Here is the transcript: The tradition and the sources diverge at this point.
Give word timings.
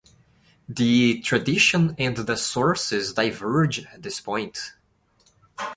The 0.67 1.19
tradition 1.21 1.93
and 1.99 2.17
the 2.17 2.35
sources 2.35 3.13
diverge 3.13 3.85
at 3.85 4.01
this 4.01 4.19
point. 4.19 4.73